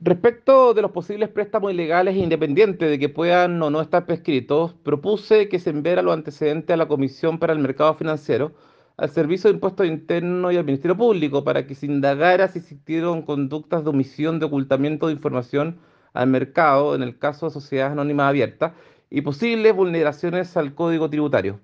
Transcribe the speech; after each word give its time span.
Respecto 0.00 0.74
de 0.74 0.82
los 0.82 0.92
posibles 0.92 1.28
préstamos 1.28 1.72
ilegales 1.72 2.14
e 2.14 2.20
independientes 2.20 2.88
de 2.88 3.00
que 3.00 3.08
puedan 3.08 3.60
o 3.60 3.68
no 3.68 3.80
estar 3.80 4.06
prescritos, 4.06 4.72
propuse 4.84 5.48
que 5.48 5.58
se 5.58 5.70
enviara 5.70 6.02
los 6.02 6.14
antecedentes 6.14 6.72
a 6.72 6.76
la 6.76 6.86
Comisión 6.86 7.40
para 7.40 7.52
el 7.52 7.58
Mercado 7.58 7.94
Financiero, 7.94 8.52
al 8.96 9.10
Servicio 9.10 9.50
de 9.50 9.54
Impuestos 9.54 9.88
Internos 9.88 10.52
y 10.52 10.56
al 10.56 10.64
Ministerio 10.64 10.96
Público 10.96 11.42
para 11.42 11.66
que 11.66 11.74
se 11.74 11.86
indagara 11.86 12.46
si 12.46 12.60
existieron 12.60 13.22
conductas 13.22 13.82
de 13.82 13.90
omisión 13.90 14.38
de 14.38 14.46
ocultamiento 14.46 15.08
de 15.08 15.14
información 15.14 15.80
al 16.12 16.28
mercado 16.28 16.94
en 16.94 17.02
el 17.02 17.18
caso 17.18 17.46
de 17.46 17.52
sociedades 17.52 17.92
anónimas 17.92 18.28
abiertas 18.28 18.74
y 19.10 19.22
posibles 19.22 19.74
vulneraciones 19.74 20.56
al 20.56 20.76
Código 20.76 21.10
Tributario. 21.10 21.60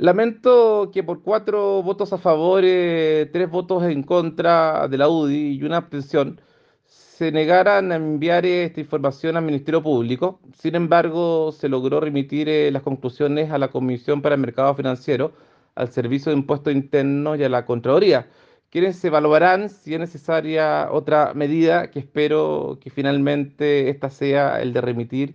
Lamento 0.00 0.90
que 0.94 1.02
por 1.04 1.22
cuatro 1.22 1.82
votos 1.82 2.10
a 2.14 2.16
favor, 2.18 2.62
eh, 2.64 3.28
tres 3.34 3.50
votos 3.50 3.82
en 3.84 4.02
contra 4.02 4.88
de 4.88 4.96
la 4.96 5.10
UDI 5.10 5.58
y 5.58 5.62
una 5.62 5.76
abstención, 5.76 6.40
se 6.86 7.30
negaran 7.30 7.92
a 7.92 7.96
enviar 7.96 8.46
esta 8.46 8.80
información 8.80 9.36
al 9.36 9.44
Ministerio 9.44 9.82
Público. 9.82 10.40
Sin 10.58 10.74
embargo, 10.74 11.52
se 11.52 11.68
logró 11.68 12.00
remitir 12.00 12.48
eh, 12.48 12.70
las 12.70 12.82
conclusiones 12.82 13.50
a 13.50 13.58
la 13.58 13.68
Comisión 13.68 14.22
para 14.22 14.36
el 14.36 14.40
Mercado 14.40 14.74
Financiero, 14.74 15.32
al 15.74 15.92
Servicio 15.92 16.32
de 16.32 16.38
Impuestos 16.38 16.72
Internos 16.72 17.38
y 17.38 17.44
a 17.44 17.50
la 17.50 17.66
Contraloría, 17.66 18.26
quienes 18.70 19.04
evaluarán 19.04 19.68
si 19.68 19.92
es 19.92 20.00
necesaria 20.00 20.88
otra 20.90 21.34
medida, 21.34 21.90
que 21.90 21.98
espero 21.98 22.78
que 22.80 22.88
finalmente 22.88 23.90
esta 23.90 24.08
sea 24.08 24.62
el 24.62 24.72
de 24.72 24.80
remitir 24.80 25.34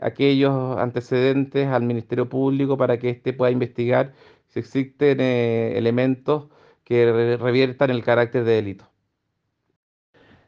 aquellos 0.00 0.78
antecedentes 0.78 1.68
al 1.68 1.82
Ministerio 1.82 2.28
Público 2.28 2.76
para 2.76 2.98
que 2.98 3.10
éste 3.10 3.32
pueda 3.32 3.50
investigar 3.50 4.12
si 4.48 4.60
existen 4.60 5.20
eh, 5.20 5.76
elementos 5.76 6.48
que 6.84 7.36
reviertan 7.38 7.90
el 7.90 8.02
carácter 8.04 8.44
de 8.44 8.52
delito. 8.54 8.92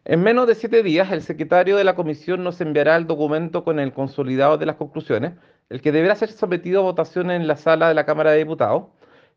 En 0.07 0.23
menos 0.23 0.47
de 0.47 0.55
siete 0.55 0.83
días, 0.83 1.11
el 1.13 1.23
secretario 1.23 1.77
de 1.77 1.85
la 1.85 1.95
comisión 1.95 2.45
nos 2.45 2.61
enviará 2.61 2.97
el 2.97 3.07
documento 3.07 3.65
con 3.65 3.79
el 3.81 3.95
consolidado 3.95 4.59
de 4.59 4.67
las 4.67 4.77
conclusiones, 4.77 5.33
el 5.71 5.81
que 5.81 5.93
deberá 5.93 6.15
ser 6.15 6.31
sometido 6.31 6.81
a 6.81 6.83
votación 6.83 7.31
en 7.31 7.47
la 7.47 7.57
sala 7.57 7.89
de 7.89 7.95
la 7.95 8.05
Cámara 8.05 8.33
de 8.33 8.39
Diputados, 8.39 8.89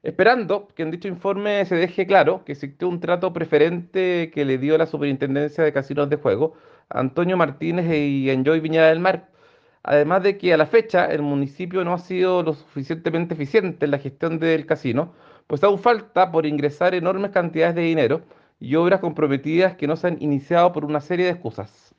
esperando 0.03 0.67
que 0.75 0.83
en 0.83 0.91
dicho 0.91 1.07
informe 1.07 1.63
se 1.65 1.75
deje 1.75 2.05
claro 2.05 2.43
que 2.43 2.51
existió 2.51 2.89
un 2.89 2.99
trato 2.99 3.31
preferente 3.31 4.29
que 4.33 4.43
le 4.43 4.57
dio 4.57 4.77
la 4.77 4.85
Superintendencia 4.85 5.63
de 5.63 5.71
Casinos 5.71 6.09
de 6.09 6.17
Juego 6.17 6.55
Antonio 6.89 7.37
Martínez 7.37 7.85
y 7.93 8.29
Enjoy 8.29 8.59
Viñada 8.59 8.89
del 8.89 8.99
Mar, 8.99 9.29
Además 9.87 10.21
de 10.21 10.37
que 10.37 10.53
a 10.53 10.57
la 10.57 10.65
fecha 10.65 11.05
el 11.05 11.21
municipio 11.21 11.83
no 11.85 11.93
ha 11.93 11.99
sido 11.99 12.43
lo 12.43 12.53
suficientemente 12.53 13.35
eficiente 13.35 13.85
en 13.85 13.91
la 13.91 13.99
gestión 13.99 14.37
del 14.37 14.65
casino, 14.65 15.13
pues 15.47 15.63
aún 15.63 15.79
falta 15.79 16.29
por 16.31 16.45
ingresar 16.45 16.93
enormes 16.93 17.31
cantidades 17.31 17.75
de 17.75 17.83
dinero 17.83 18.21
y 18.59 18.75
obras 18.75 18.99
comprometidas 18.99 19.75
que 19.77 19.87
no 19.87 19.95
se 19.95 20.07
han 20.07 20.21
iniciado 20.21 20.73
por 20.73 20.83
una 20.83 20.99
serie 20.99 21.25
de 21.25 21.31
excusas. 21.31 21.95